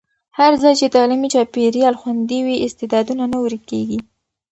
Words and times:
هر 0.37 0.51
ځای 0.61 0.73
چې 0.79 0.87
تعلیمي 0.95 1.29
چاپېریال 1.33 1.95
خوندي 2.01 2.39
وي، 2.45 2.55
استعدادونه 2.67 3.23
نه 3.31 3.37
ورکېږي. 3.43 3.99